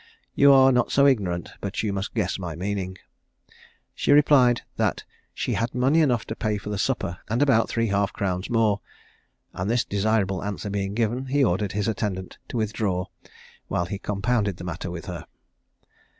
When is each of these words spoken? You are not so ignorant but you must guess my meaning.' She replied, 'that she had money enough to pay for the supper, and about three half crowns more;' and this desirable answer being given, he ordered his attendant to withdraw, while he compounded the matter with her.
You 0.33 0.51
are 0.51 0.71
not 0.71 0.91
so 0.91 1.05
ignorant 1.05 1.49
but 1.61 1.83
you 1.83 1.93
must 1.93 2.15
guess 2.15 2.39
my 2.39 2.55
meaning.' 2.55 2.97
She 3.93 4.11
replied, 4.11 4.63
'that 4.77 5.03
she 5.31 5.53
had 5.53 5.75
money 5.75 6.01
enough 6.01 6.25
to 6.25 6.35
pay 6.35 6.57
for 6.57 6.71
the 6.71 6.79
supper, 6.79 7.19
and 7.29 7.39
about 7.39 7.69
three 7.69 7.85
half 7.89 8.11
crowns 8.11 8.49
more;' 8.49 8.81
and 9.53 9.69
this 9.69 9.85
desirable 9.85 10.43
answer 10.43 10.71
being 10.71 10.95
given, 10.95 11.27
he 11.27 11.43
ordered 11.43 11.73
his 11.73 11.87
attendant 11.87 12.39
to 12.49 12.57
withdraw, 12.57 13.05
while 13.67 13.85
he 13.85 13.99
compounded 13.99 14.57
the 14.57 14.63
matter 14.63 14.89
with 14.89 15.05
her. 15.05 15.27